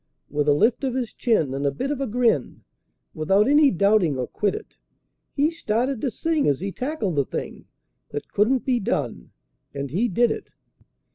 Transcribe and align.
With 0.31 0.47
a 0.47 0.53
lift 0.53 0.83
of 0.83 0.95
his 0.95 1.13
chin 1.13 1.53
and 1.53 1.63
a 1.63 1.69
bit 1.69 1.91
of 1.91 2.01
a 2.01 2.07
grin, 2.07 2.63
Without 3.13 3.47
any 3.47 3.69
doubting 3.69 4.17
or 4.17 4.25
quiddit, 4.27 4.75
He 5.35 5.51
started 5.51 6.01
to 6.01 6.09
sing 6.09 6.47
as 6.47 6.59
he 6.59 6.71
tackled 6.71 7.17
the 7.17 7.23
thing 7.23 7.65
That 8.09 8.33
couldn't 8.33 8.65
be 8.65 8.79
done, 8.79 9.29
and 9.75 9.91
he 9.91 10.07
did 10.07 10.31
it. 10.31 10.49